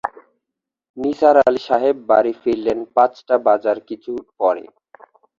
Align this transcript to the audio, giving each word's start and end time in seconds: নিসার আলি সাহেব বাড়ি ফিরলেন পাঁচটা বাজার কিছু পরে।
নিসার 0.97 1.35
আলি 1.41 1.61
সাহেব 1.67 1.95
বাড়ি 2.09 2.33
ফিরলেন 2.41 2.79
পাঁচটা 2.95 3.35
বাজার 3.47 3.77
কিছু 3.89 4.11
পরে। 4.39 4.63